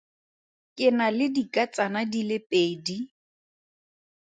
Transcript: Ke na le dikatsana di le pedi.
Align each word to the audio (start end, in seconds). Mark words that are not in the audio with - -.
Ke 0.75 0.87
na 0.97 1.05
le 1.17 1.25
dikatsana 1.35 2.01
di 2.11 2.21
le 2.29 2.37
pedi. 2.49 2.97